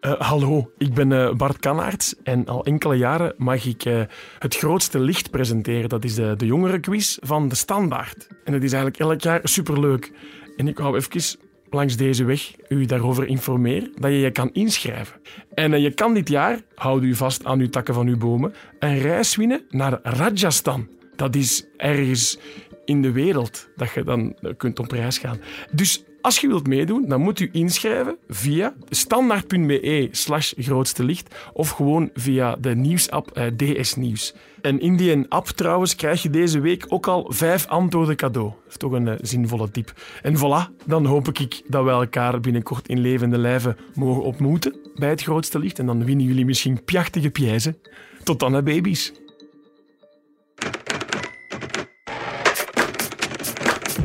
[0.00, 4.02] Uh, hallo, ik ben uh, Bart Kanaerts en al enkele jaren mag ik uh,
[4.38, 5.88] het grootste licht presenteren.
[5.88, 8.26] Dat is de, de jongerenquiz van De Standaard.
[8.44, 10.12] En dat is eigenlijk elk jaar superleuk.
[10.56, 11.38] En ik wou even
[11.70, 15.20] langs deze weg u daarover informeren dat je je kan inschrijven.
[15.54, 18.98] En je kan dit jaar, houd u vast aan uw takken van uw bomen, een
[18.98, 20.88] reis winnen naar Rajasthan.
[21.16, 22.38] Dat is ergens
[22.84, 25.40] in de wereld dat je dan kunt op reis gaan.
[25.72, 31.70] Dus als je wilt meedoen, dan moet u inschrijven via standaard.be slash grootste licht of
[31.70, 34.34] gewoon via de nieuwsapp eh, DS Nieuws.
[34.60, 38.48] En in die app trouwens krijg je deze week ook al vijf antwoorden cadeau.
[38.48, 39.92] Dat is toch een uh, zinvolle tip.
[40.22, 45.08] En voilà, dan hoop ik dat we elkaar binnenkort in levende lijven mogen ontmoeten bij
[45.08, 45.78] het grootste licht.
[45.78, 47.76] En dan winnen jullie misschien pjachtige prijzen.
[48.22, 49.12] Tot dan, hè, baby's.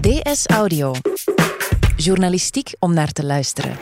[0.02, 0.94] DS Audio.
[2.04, 3.78] Journalistiek om naar te luisteren.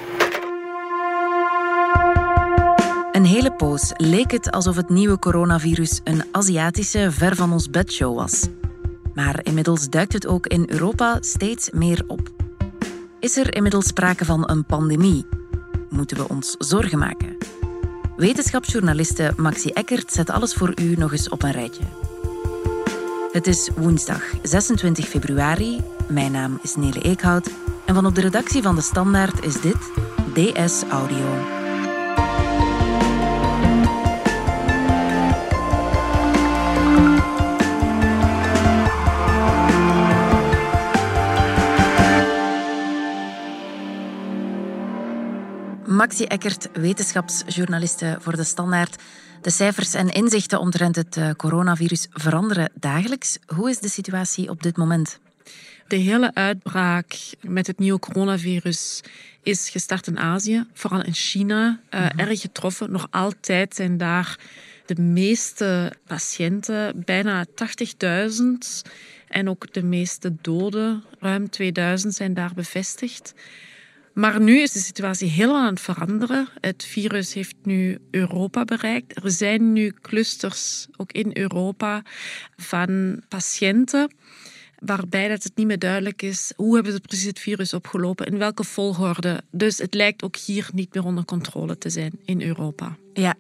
[3.12, 8.16] Een hele poos leek het alsof het nieuwe coronavirus een Aziatische ver van ons bedshow
[8.16, 8.48] was.
[9.13, 12.30] Maar inmiddels duikt het ook in Europa steeds meer op.
[13.20, 15.26] Is er inmiddels sprake van een pandemie?
[15.90, 17.38] Moeten we ons zorgen maken?
[18.15, 21.84] Wetenschapsjournaliste Maxi Eckert zet alles voor u nog eens op een rijtje.
[23.32, 25.82] Het is woensdag 26 februari.
[26.08, 27.49] Mijn naam is Nele Eekhout
[27.90, 29.91] en van op de redactie van De Standaard is dit
[30.34, 31.26] DS Audio.
[45.85, 49.01] Maxi Eckert, wetenschapsjournaliste voor De Standaard.
[49.41, 53.37] De cijfers en inzichten omtrent het eh, coronavirus veranderen dagelijks.
[53.55, 55.20] Hoe is de situatie op dit moment?
[55.90, 59.01] De hele uitbraak met het nieuwe coronavirus
[59.43, 62.91] is gestart in Azië, vooral in China, uh, erg getroffen.
[62.91, 64.40] Nog altijd zijn daar
[64.85, 68.91] de meeste patiënten, bijna 80.000.
[69.28, 73.34] En ook de meeste doden, ruim 2000, zijn daar bevestigd.
[74.14, 76.47] Maar nu is de situatie helemaal aan het veranderen.
[76.62, 79.24] Het virus heeft nu Europa bereikt.
[79.24, 82.03] Er zijn nu clusters, ook in Europa,
[82.58, 84.09] van patiënten
[84.85, 88.38] waarbij dat het niet meer duidelijk is hoe hebben ze precies het virus opgelopen, in
[88.38, 89.44] welke volgorde.
[89.51, 92.97] Dus het lijkt ook hier niet meer onder controle te zijn in Europa.
[93.13, 93.35] Ja,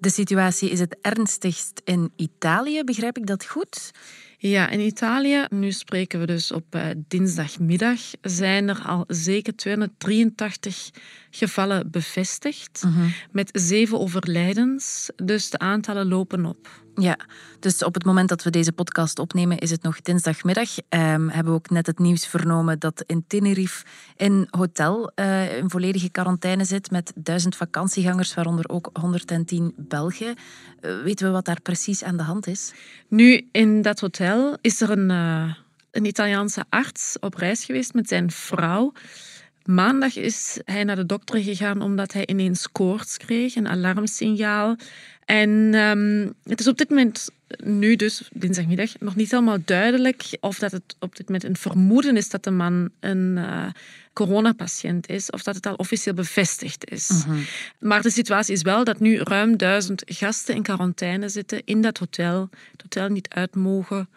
[0.00, 3.92] de situatie is het ernstigst in Italië, begrijp ik dat goed?
[4.38, 10.90] Ja, in Italië, nu spreken we dus op uh, dinsdagmiddag, zijn er al zeker 283
[11.30, 13.08] gevallen bevestigd, mhm.
[13.32, 15.10] met zeven overlijdens.
[15.16, 16.84] Dus de aantallen lopen op.
[16.98, 17.18] Ja,
[17.60, 20.76] dus op het moment dat we deze podcast opnemen is het nog dinsdagmiddag.
[20.78, 23.84] Um, hebben we ook net het nieuws vernomen dat in Tenerife
[24.16, 30.26] een hotel uh, in volledige quarantaine zit met duizend vakantiegangers, waaronder ook 110 Belgen.
[30.80, 32.72] Uh, weten we wat daar precies aan de hand is?
[33.08, 35.54] Nu, in dat hotel is er een, uh,
[35.90, 38.92] een Italiaanse arts op reis geweest met zijn vrouw.
[39.66, 44.76] Maandag is hij naar de dokter gegaan omdat hij ineens koorts kreeg, een alarmsignaal.
[45.26, 47.28] En um, het is op dit moment,
[47.62, 52.16] nu dus dinsdagmiddag, nog niet helemaal duidelijk of dat het op dit moment een vermoeden
[52.16, 53.66] is dat de man een uh,
[54.12, 57.08] coronapatiënt is of dat het al officieel bevestigd is.
[57.08, 57.38] Mhm.
[57.78, 61.98] Maar de situatie is wel dat nu ruim duizend gasten in quarantaine zitten in dat
[61.98, 64.08] hotel, het hotel niet uit mogen.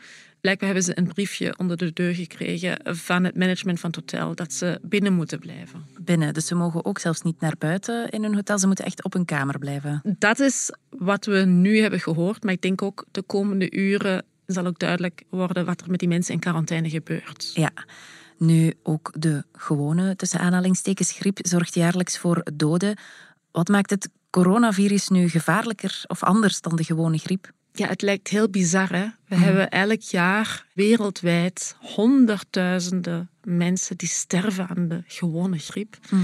[0.42, 4.36] Blijkbaar hebben ze een briefje onder de deur gekregen van het management van het hotel
[4.36, 5.86] dat ze binnen moeten blijven.
[6.02, 8.60] Binnen, dus ze mogen ook zelfs niet naar buiten in hun hotel.
[8.60, 10.02] Ze moeten echt op een kamer blijven.
[10.18, 14.66] Dat is wat we nu hebben gehoord, maar ik denk ook de komende uren zal
[14.66, 17.52] ook duidelijk worden wat er met die mensen in quarantaine gebeurt.
[17.54, 17.72] Ja.
[18.38, 22.98] Nu, ook de gewone, tussen aanhalingstekens, griep zorgt jaarlijks voor doden.
[23.52, 27.52] Wat maakt het coronavirus nu gevaarlijker of anders dan de gewone griep?
[27.80, 28.90] Ja, het lijkt heel bizar.
[28.90, 29.06] Hè?
[29.28, 29.44] We mhm.
[29.44, 35.98] hebben elk jaar wereldwijd honderdduizenden mensen die sterven aan de gewone griep.
[36.10, 36.22] Mhm.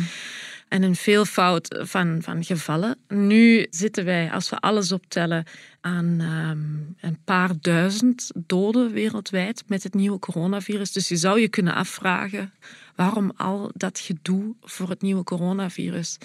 [0.68, 2.98] En een veelvoud van, van gevallen.
[3.08, 5.46] Nu zitten wij, als we alles optellen,
[5.81, 10.92] aan ehm, een paar duizend doden wereldwijd met het nieuwe coronavirus.
[10.92, 12.54] Dus je zou je kunnen afvragen
[12.95, 16.18] waarom al dat gedoe voor het nieuwe coronavirus.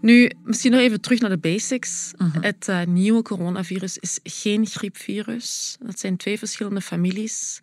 [0.00, 2.12] Nu, misschien nog even terug naar de basics.
[2.16, 2.42] Mhm.
[2.42, 5.76] Het uh, nieuwe coronavirus is geen griepvirus.
[5.80, 7.60] Dat zijn twee verschillende families.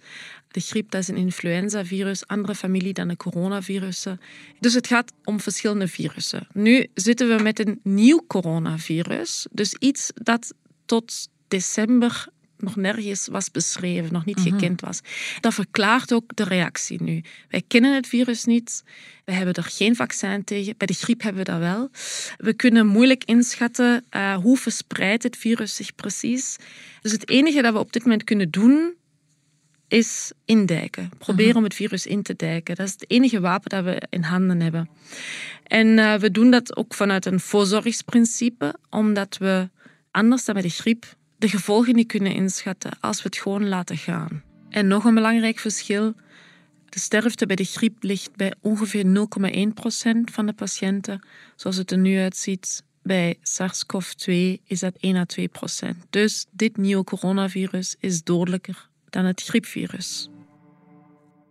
[0.51, 4.19] De griep dat is een influenzavirus, andere familie dan de coronavirussen.
[4.60, 6.48] Dus het gaat om verschillende virussen.
[6.54, 10.54] Nu zitten we met een nieuw coronavirus, dus iets dat
[10.86, 15.01] tot december nog nergens was beschreven, nog niet gekend was.
[15.39, 17.24] Dat verklaart ook de reactie nu.
[17.50, 18.83] Wij kennen het virus niet,
[19.25, 20.74] we hebben er geen vaccin tegen.
[20.77, 21.89] Bij de griep hebben we dat wel.
[22.38, 26.56] We kunnen moeilijk inschatten uh, hoe verspreidt het virus zich precies.
[27.01, 28.95] Dus het enige dat we op dit moment kunnen doen,
[29.88, 31.09] is indijken.
[31.18, 32.75] Proberen om het virus in te dijken.
[32.75, 34.89] Dat is het enige wapen dat we in handen hebben.
[35.63, 39.69] En uh, we doen dat ook vanuit een voorzorgsprincipe, omdat we
[40.12, 41.06] anders dan bij de griep
[41.38, 44.44] de gevolgen niet kunnen inschatten als we het gewoon laten gaan.
[44.69, 46.13] En nog een belangrijk verschil.
[46.89, 49.12] De sterfte bij de griep ligt bij ongeveer 0,1%
[50.31, 51.28] van de patiënten.
[51.56, 55.25] Zoals het er nu uitziet, bij SARS-CoV-2 is dat 1 à
[55.86, 55.98] 2%.
[56.10, 60.30] Dus dit nieuwe coronavirus is dodelijker dan het griepvirus.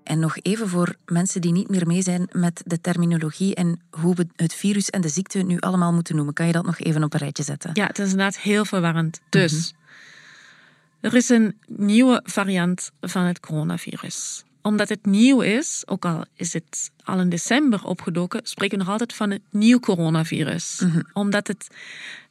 [0.07, 4.15] En nog even voor mensen die niet meer mee zijn met de terminologie en hoe
[4.15, 6.35] we het virus en de ziekte nu allemaal moeten noemen.
[6.35, 7.71] Kan je dat nog even op een rijtje zetten?
[7.75, 9.21] Ja, het is inderdaad heel verwarrend.
[9.29, 11.07] Dus, mhm.
[11.07, 14.45] er is een nieuwe variant van het coronavirus.
[14.63, 18.93] Omdat het nieuw is, ook al is het al in december opgedoken, spreken we nog
[18.93, 20.81] altijd van het nieuw coronavirus.
[20.81, 21.01] Mhm.
[21.13, 21.69] Omdat het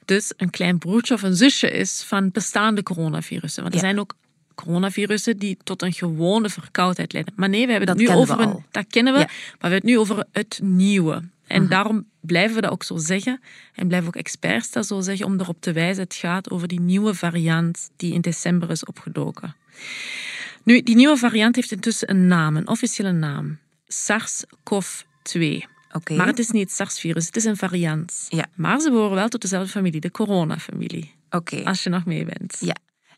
[0.06, 3.62] dus een klein broertje of een zusje is van bestaande coronavirussen.
[3.62, 4.16] Want er zijn ook
[4.56, 7.34] coronavirussen die tot een gewone verkoudheid leiden.
[7.36, 8.64] Maar nee, we hebben dat het nu over een.
[8.72, 11.24] Dat kennen we, maar we hebben het nu over het nieuwe.
[11.48, 11.70] En mhm.
[11.70, 13.42] daarom blijven we dat ook zo zeggen.
[13.74, 16.04] En blijven ook experts dat zo zeggen om erop te wijzen.
[16.04, 19.56] Het gaat over die nieuwe variant die in december is opgedoken.
[20.64, 23.58] Nu, die nieuwe variant heeft intussen een naam, een officiële naam.
[23.88, 25.74] SARS-CoV-2.
[25.92, 26.18] Okay.
[26.18, 28.26] Maar het is niet het SARS-virus, het is een variant.
[28.30, 28.46] Ja.
[28.56, 31.14] Maar ze behoren wel tot dezelfde familie, de coronafamilie.
[31.30, 31.64] Oké.
[31.64, 32.58] Als je nog mee bent.
[32.60, 32.76] Ja.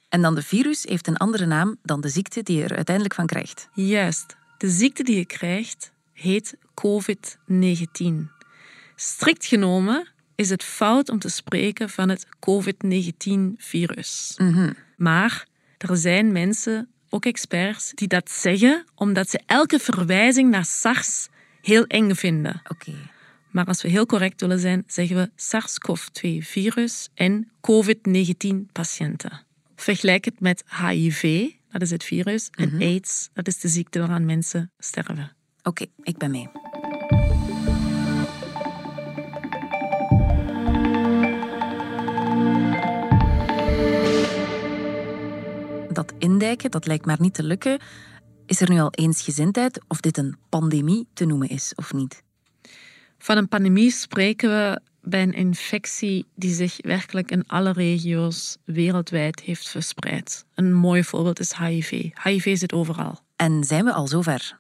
[0.10, 3.16] En dan de virus heeft een andere naam dan de ziekte die je er uiteindelijk
[3.16, 3.70] van krijgt.
[3.74, 4.36] Juist.
[4.58, 8.36] De ziekte die je krijgt heet COVID-19.
[8.96, 14.34] Strikt genomen is het fout om te spreken van het COVID-19-virus.
[14.38, 14.72] Mhm.
[14.98, 21.28] Maar er zijn mensen, ook experts, die dat zeggen omdat ze elke verwijzing naar SARS
[21.62, 22.62] heel eng vinden.
[22.68, 22.94] Oké.
[23.52, 29.46] Maar als we heel correct willen zijn, zeggen we SARS-CoV-2-virus en COVID-19-patiënten.
[29.80, 32.82] Vergelijk het met HIV, dat is het virus, en mhm.
[32.82, 35.36] AIDS, dat is de ziekte waaraan mensen sterven.
[35.64, 36.50] Oké, ik ben mee.
[45.94, 47.80] Dat indijken, dat lijkt maar niet te lukken.
[48.46, 52.24] Is er nu al eensgezindheid of dit een pandemie te noemen is of niet?
[53.18, 59.40] Van een pandemie spreken we bij een infectie die zich werkelijk in alle regio's wereldwijd
[59.40, 60.46] heeft verspreid.
[60.56, 62.10] Een mooi voorbeeld is HIV.
[62.24, 63.20] HIV zit overal.
[63.36, 64.58] En zijn we al zover?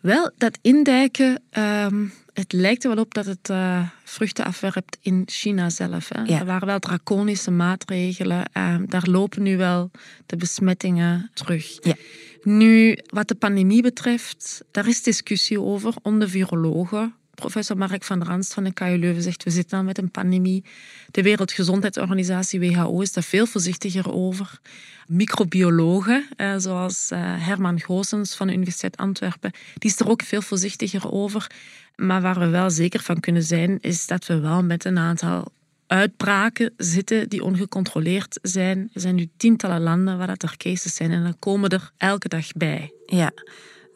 [0.00, 5.22] Wel, dat indijken, um, het lijkt er wel op dat het uh, vruchten afwerpt in
[5.26, 6.08] China zelf.
[6.08, 6.22] Hè.
[6.22, 6.38] Ja.
[6.38, 8.50] Er waren wel draconische maatregelen.
[8.56, 9.90] Uh, daar lopen nu wel
[10.26, 11.78] de besmettingen terug.
[11.84, 11.94] Ja.
[12.42, 18.28] Nu, wat de pandemie betreft, daar is discussie over onder virologen Professor Mark van der
[18.28, 20.64] Ranst van de KU Leuven zegt we zitten dan met een pandemie.
[21.10, 24.58] De Wereldgezondheidsorganisatie WHO is daar veel voorzichtiger over.
[25.06, 30.42] Microbiologen, eh, zoals eh, Herman Goossens van de Universiteit Antwerpen, die is er ook veel
[30.42, 31.50] voorzichtiger over.
[31.96, 35.52] Maar waar we wel zeker van kunnen zijn, is dat we wel met een aantal
[35.86, 38.90] uitbraken zitten die ongecontroleerd zijn.
[38.92, 42.28] Er zijn nu tientallen landen waar dat er cases zijn en dan komen er elke
[42.28, 42.92] dag bij.
[43.06, 43.32] Ja,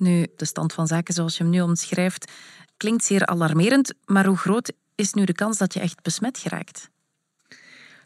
[0.00, 2.31] nu de stand van zaken zoals je hem nu omschrijft,
[2.79, 6.91] Klinkt zeer alarmerend, maar hoe groot is nu de kans dat je echt besmet geraakt?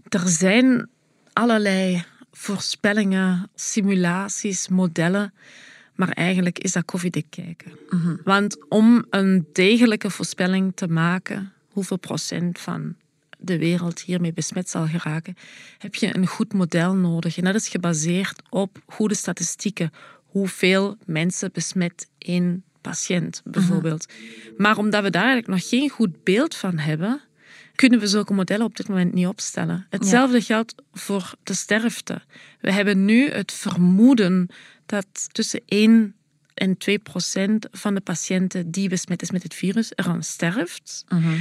[0.08, 0.88] Er zijn
[1.32, 5.34] allerlei voorspellingen, simulaties, modellen.
[5.94, 7.72] Maar eigenlijk is dat koffiedik kijken.
[7.90, 8.16] Mhm.
[8.24, 12.94] Want om een degelijke voorspelling te maken, hoeveel procent van
[13.38, 15.36] de wereld hiermee besmet zal geraken,
[15.78, 17.38] heb je een goed model nodig.
[17.38, 19.92] En dat is gebaseerd op goede statistieken.
[20.32, 24.06] Hoeveel mensen besmet in patiënt bijvoorbeeld.
[24.56, 27.20] Maar omdat we daar eigenlijk nog geen goed beeld van hebben,
[27.74, 29.86] kunnen we zulke modellen op dit moment niet opstellen.
[29.90, 32.22] Hetzelfde geldt voor de sterfte.
[32.60, 34.48] We hebben nu het vermoeden
[34.86, 36.14] dat tussen 1
[36.54, 41.04] en 2 procent van de patiënten die besmet is met het virus eraan sterft.
[41.08, 41.36] Mhm.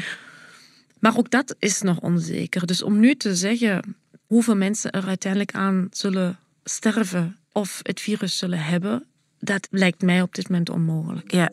[1.00, 2.66] Maar ook dat is nog onzeker.
[2.66, 3.96] Dus om nu te zeggen
[4.26, 9.06] hoeveel mensen er uiteindelijk aan zullen sterven of het virus zullen hebben,
[9.40, 11.32] dat lijkt mij op dit moment onmogelijk.
[11.32, 11.52] Ja.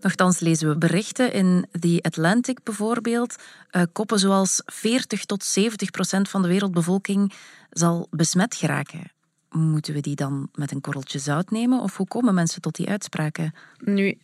[0.00, 3.36] Nochtans lezen we berichten in The Atlantic bijvoorbeeld.
[3.70, 7.32] Uh, koppen zoals 40 tot 70 procent van de wereldbevolking
[7.70, 9.12] zal besmet geraken.
[9.50, 11.80] Moeten we die dan met een korreltje zout nemen?
[11.80, 13.54] Of hoe komen mensen tot die uitspraken?
[13.78, 14.18] Nu,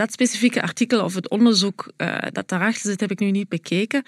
[0.00, 4.02] dat specifieke artikel of het onderzoek uh, dat daarachter zit, heb ik nu niet bekeken.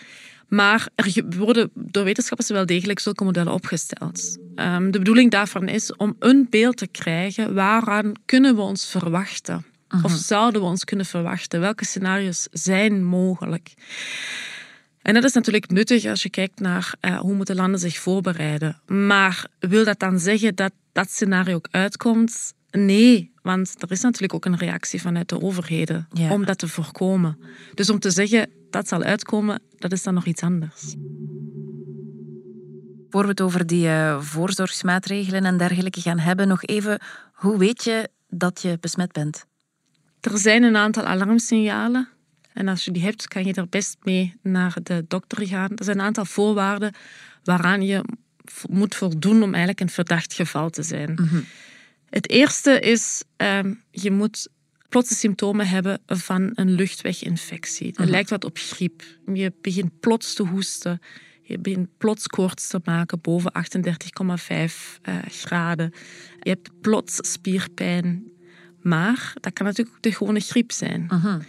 [0.49, 4.39] Maar er worden door wetenschappers wel degelijk zulke modellen opgesteld.
[4.57, 9.65] Um, de bedoeling daarvan is om een beeld te krijgen waaraan kunnen we ons verwachten.
[10.03, 11.61] Of zouden we ons kunnen verwachten?
[11.61, 13.75] Welke scenario's zijn mogelijk?
[15.03, 18.81] En dat is natuurlijk nuttig als je kijkt naar uh, hoe moeten landen zich voorbereiden.
[18.87, 22.53] Maar wil dat dan zeggen dat dat scenario ook uitkomt?
[22.73, 27.39] Nee, want er is natuurlijk ook een reactie vanuit de overheden om dat te voorkomen.
[27.75, 30.95] Dus om te zeggen dat zal uitkomen, dat is dan nog iets anders.
[33.11, 37.01] Voor we het over die uh, voorzorgsmaatregelen en dergelijke gaan hebben, nog even,
[37.33, 39.47] hoe weet je dat je besmet bent?
[40.21, 42.09] Er zijn een aantal alarmsignalen.
[42.53, 45.77] En als je die hebt, kan je er best mee naar de dokter gaan.
[45.77, 46.95] Er zijn een aantal voorwaarden
[47.45, 48.05] waaraan je
[48.71, 51.13] moet voldoen om eigenlijk een verdacht geval te zijn.
[51.13, 51.41] Mhm.
[52.13, 54.49] Het eerste is, um, je moet
[54.89, 57.87] plotse symptomen hebben van een luchtweginfectie.
[57.87, 58.11] Het mhm.
[58.11, 59.03] lijkt wat op griep.
[59.33, 61.01] Je begint plots te hoesten.
[61.43, 63.59] Je begint plots koorts te maken boven 38,5
[64.49, 65.93] uh, graden.
[66.41, 68.25] Je hebt plots spierpijn.
[68.81, 71.05] Maar dat kan natuurlijk ook de gewone griep zijn.
[71.09, 71.41] Mhm.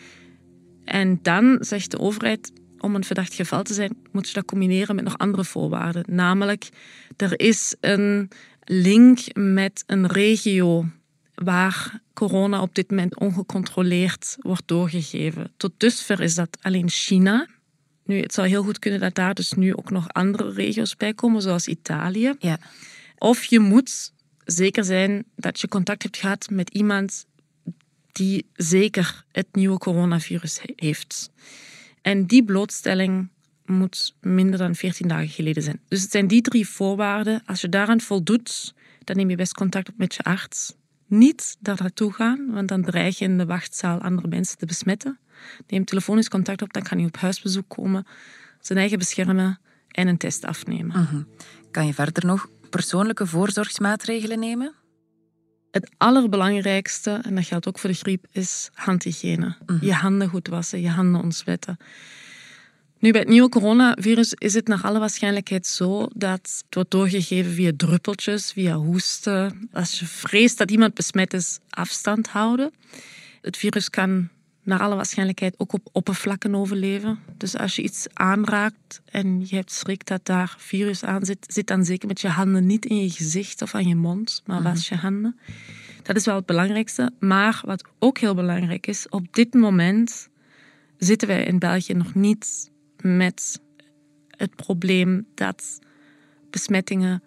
[0.86, 4.96] En dan zegt de overheid, om een verdacht geval te zijn, moet je dat combineren
[4.96, 6.04] met nog andere voorwaarden.
[6.08, 6.70] Namelijk,
[7.18, 8.30] er is een
[8.66, 10.86] link met een regio
[11.36, 15.54] waar corona op dit moment ongecontroleerd wordt doorgegeven.
[15.58, 17.48] Tot dusver is dat alleen China.
[18.06, 21.14] Nu, het zou heel goed kunnen dat daar dus nu ook nog andere regio's bij
[21.14, 22.34] komen, zoals Italië.
[22.40, 22.58] Ja.
[23.18, 24.14] Of je moet
[24.46, 27.26] zeker zijn dat je contact hebt gehad met iemand
[28.12, 31.32] die zeker het nieuwe coronavirus heeft.
[32.02, 33.30] En die blootstelling
[33.66, 35.80] moet minder dan 14 dagen geleden zijn.
[35.88, 37.42] Dus het zijn die drie voorwaarden.
[37.46, 40.76] Als je daaraan voldoet, dan neem je best contact op met je arts.
[41.08, 45.20] Niet daar naartoe gaan, want dan dreig je in de wachtzaal andere mensen te besmetten.
[45.68, 48.08] Neem telefonisch contact op, dan kan je op huisbezoek komen,
[48.60, 51.02] zijn eigen beschermen en een test afnemen.
[51.02, 51.22] Mhm.
[51.72, 54.74] Kan je verder nog persoonlijke voorzorgsmaatregelen nemen?
[55.72, 59.56] Het allerbelangrijkste, en dat geldt ook voor de griep, is handhygiëne.
[59.66, 59.86] Mhm.
[59.86, 61.78] Je handen goed wassen, je handen ontsmetten.
[63.04, 67.52] Nu, bij het nieuwe coronavirus is het naar alle waarschijnlijkheid zo dat het wordt doorgegeven
[67.52, 69.70] via druppeltjes, via hoesten.
[69.74, 72.72] Als je vreest dat iemand besmet is, afstand houden.
[73.42, 74.30] Het virus kan
[74.62, 77.20] naar alle waarschijnlijkheid ook op oppervlakken overleven.
[77.38, 81.68] Dus als je iets aanraakt en je hebt schrik dat daar virus aan zit, zit
[81.68, 84.70] dan zeker met je handen niet in je gezicht of aan je mond, maar mhm.
[84.70, 85.40] was je handen.
[86.04, 87.12] Dat is wel het belangrijkste.
[87.20, 90.30] Maar wat ook heel belangrijk is, op dit moment
[90.98, 92.72] zitten wij in België nog niet
[93.04, 93.60] met
[94.30, 95.80] het probleem dat
[96.50, 97.24] besmettingen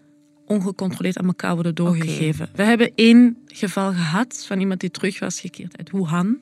[0.46, 2.48] ongecontroleerd aan elkaar worden doorgegeven.
[2.54, 6.40] We hebben één geval gehad van iemand die terug was gekeerd uit Wuhan,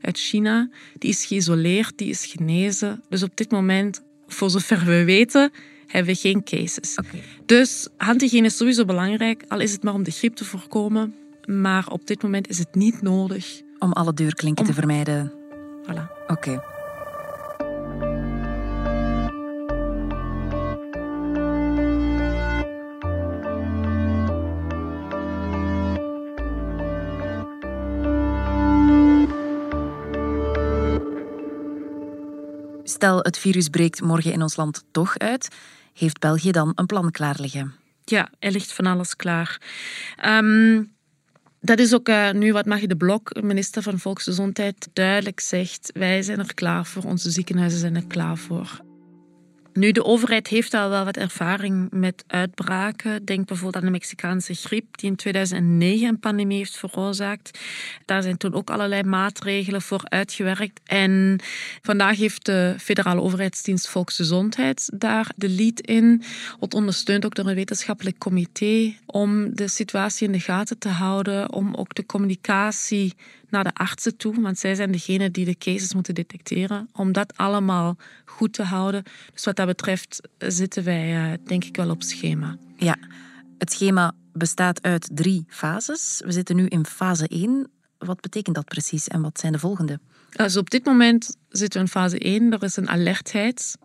[0.00, 0.70] uit China.
[0.98, 3.02] Die is geïsoleerd, die is genezen.
[3.08, 5.50] Dus op dit moment, voor zover we weten,
[5.86, 6.98] hebben we geen cases.
[7.46, 11.14] Dus handhygiëne is sowieso belangrijk, al is het maar om de griep te voorkomen.
[11.44, 13.60] Maar op dit moment is het niet nodig.
[13.78, 15.32] Om alle deurklinken te vermijden.
[15.82, 16.26] Voilà.
[16.26, 16.75] Oké.
[32.96, 35.48] Stel, het virus breekt morgen in ons land toch uit.
[35.92, 37.74] Heeft België dan een plan klaar liggen?
[38.04, 39.60] Ja, er ligt van alles klaar.
[40.16, 40.82] Ehm,
[41.60, 45.90] dat is ook uh, nu wat Maggie de Blok, minister van Volksgezondheid, duidelijk zegt.
[45.94, 48.80] Wij zijn er klaar voor, onze ziekenhuizen zijn er klaar voor.
[49.76, 53.24] Nu, de overheid heeft al wel wat ervaring met uitbraken.
[53.24, 57.58] Denk bijvoorbeeld aan de Mexicaanse griep, die in 2009 een pandemie heeft veroorzaakt.
[58.04, 60.80] Daar zijn toen ook allerlei maatregelen voor uitgewerkt.
[60.84, 61.40] En
[61.82, 66.22] vandaag heeft de federale overheidsdienst Volksgezondheid daar de lead in.
[66.58, 71.52] Wordt ondersteund ook door een wetenschappelijk comité om de situatie in de gaten te houden,
[71.52, 73.14] om ook de communicatie
[73.50, 77.36] naar de artsen toe, want zij zijn degene die de cases moeten detecteren, om dat
[77.36, 79.02] allemaal goed te houden.
[79.32, 82.56] Dus wat dat betreft zitten wij eh, denk ik wel op schema.
[82.76, 82.96] Ja,
[83.58, 86.22] het schema bestaat uit drie fases.
[86.24, 87.70] We zitten nu in fase 1.
[87.98, 90.00] Wat betekent dat precies en wat zijn de volgende?
[90.30, 92.52] Dus op dit moment zitten we in fase 1.
[92.52, 93.76] Er is een alertheid.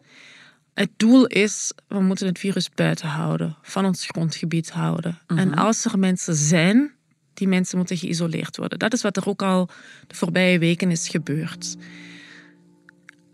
[0.73, 5.19] Het doel is, we moeten het virus buiten houden, van ons grondgebied houden.
[5.27, 5.59] En mhm.
[5.59, 6.91] als er mensen zijn
[7.33, 8.79] die mensen moeten geïsoleerd worden.
[8.79, 9.69] Dat is wat er ook al
[10.07, 11.75] de voorbije weken is gebeurd.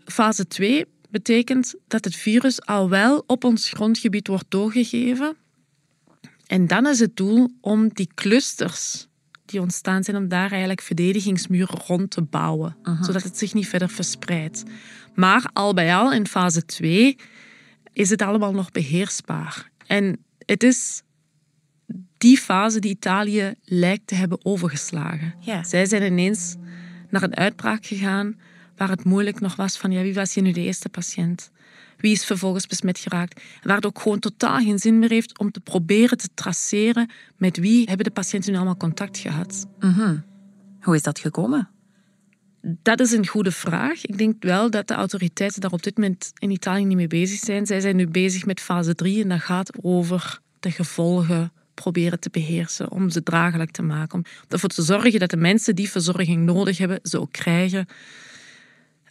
[0.04, 5.36] Fase 2 betekent dat het virus al wel op ons grondgebied wordt doorgegeven.
[6.46, 9.06] En dan is het doel om die clusters
[9.44, 13.88] die ontstaan zijn om daar eigenlijk verdedigingsmuren rond te bouwen, zodat het zich niet verder
[13.88, 14.62] verspreidt.
[15.14, 17.16] Maar al bij al in fase 2
[17.92, 19.70] is het allemaal nog beheersbaar.
[19.86, 21.02] En het is
[22.18, 25.34] die fase die Italië lijkt te hebben overgeslagen.
[25.40, 25.64] Ja.
[25.64, 26.56] Zij zijn ineens
[27.10, 28.36] naar een uitbraak gegaan
[28.76, 31.50] waar het moeilijk nog was van ja, wie was hier nu de eerste patiënt?
[31.96, 33.42] Wie is vervolgens besmet geraakt?
[33.62, 37.56] Waar het ook gewoon totaal geen zin meer heeft om te proberen te traceren met
[37.56, 39.66] wie hebben de patiënten nu allemaal contact gehad.
[40.80, 41.68] Hoe is dat gekomen?
[42.82, 44.06] Dat is een goede vraag.
[44.06, 47.38] Ik denk wel dat de autoriteiten daar op dit moment in Italië niet mee bezig
[47.38, 47.66] zijn.
[47.66, 52.30] Zij zijn nu bezig met fase 3 en dat gaat over de gevolgen proberen te
[52.30, 54.18] beheersen, om ze draaglijk te maken.
[54.18, 57.86] Om ervoor te zorgen dat de mensen die verzorging nodig hebben, ze ook krijgen.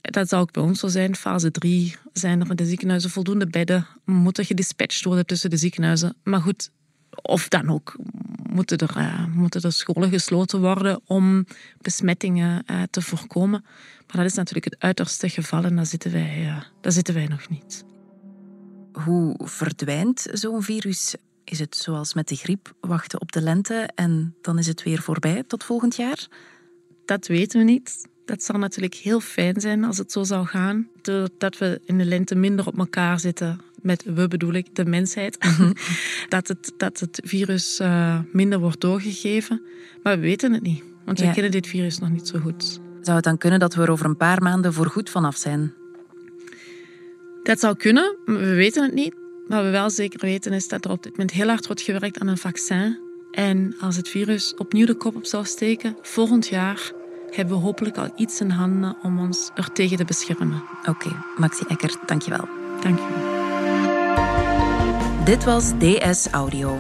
[0.02, 1.16] Dat zou ook bij ons zo zijn.
[1.16, 6.16] Fase 3 zijn er de ziekenhuizen voldoende bedden, moeten gedispatcht worden tussen de ziekenhuizen.
[6.24, 6.72] Maar goed,
[7.22, 7.96] of dan ook
[8.50, 11.46] moeten er, eh, moeten er scholen gesloten worden om
[11.82, 13.62] besmettingen eh, te voorkomen.
[14.08, 17.28] Maar dat is natuurlijk het uiterste geval en daar zitten wij, eh, daar zitten wij
[17.28, 17.86] nog niet.
[18.92, 21.16] Hoe verdwijnt zo'n virus?
[21.50, 25.02] Is het zoals met de griep, wachten op de lente en dan is het weer
[25.02, 26.28] voorbij tot volgend jaar?
[27.06, 28.08] Dat weten we niet.
[28.26, 30.88] Dat zou natuurlijk heel fijn zijn als het zo zou gaan.
[31.02, 33.62] Doordat we in de lente minder op elkaar zitten.
[33.82, 35.38] Met we bedoel ik de mensheid.
[36.30, 39.62] dat, het, dat het virus eh, minder wordt doorgegeven.
[40.04, 40.84] Maar we weten het niet.
[41.06, 42.80] Want we kennen dit virus nog niet zo goed.
[43.02, 45.74] Zou het dan kunnen dat we er over een paar maanden voorgoed vanaf zijn?
[47.44, 49.16] Dat zou kunnen, maar we weten het niet.
[49.48, 52.20] Wat we wel zeker weten is dat er op dit moment heel hard wordt gewerkt
[52.20, 53.00] aan een vaccin.
[53.32, 56.92] En als het virus opnieuw de kop op zou steken, volgend jaar
[57.30, 60.64] hebben we hopelijk al iets in handen om ons er tegen te beschermen.
[60.86, 62.48] Oké, Maxi Eckert, dankjewel.
[62.82, 63.06] Dank je.
[65.26, 66.80] Dit was DS Audio.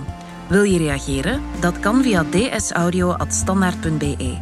[0.49, 1.41] Wil je reageren?
[1.59, 4.37] Dat kan via dsaudio.standaard.be.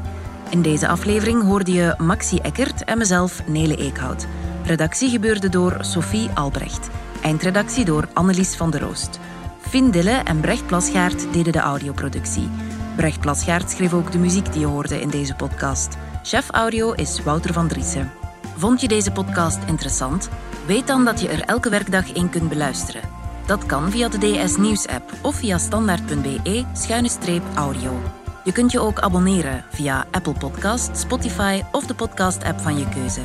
[0.49, 4.27] In deze aflevering hoorde je Maxi Eckert en mezelf, Nele Eekhout.
[4.63, 6.89] Redactie gebeurde door Sophie Albrecht.
[7.25, 9.19] Eindredactie door Annelies van der Roost.
[9.59, 12.49] Finn Dille en Brecht Plasgaard deden de audioproductie.
[12.95, 15.97] Brecht Plasgaard schreef ook de muziek die je hoorde in deze podcast.
[16.23, 18.11] Chef audio is Wouter van Driessen.
[18.57, 20.29] Vond je deze podcast interessant?
[20.65, 23.01] Weet dan dat je er elke werkdag in kunt beluisteren.
[23.45, 28.01] Dat kan via de DS Nieuws app of via standaard.be-audio.
[28.43, 32.89] Je kunt je ook abonneren via Apple Podcast, Spotify of de podcast app van je
[32.89, 33.21] keuze.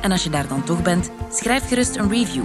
[0.00, 2.44] En als je daar dan toch bent, schrijf gerust een review.